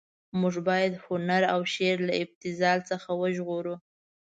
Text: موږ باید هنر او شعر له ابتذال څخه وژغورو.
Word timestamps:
موږ 0.39 0.55
باید 0.69 0.93
هنر 1.05 1.41
او 1.53 1.61
شعر 1.73 1.97
له 2.07 2.13
ابتذال 2.23 2.79
څخه 2.89 3.09
وژغورو. 3.21 3.75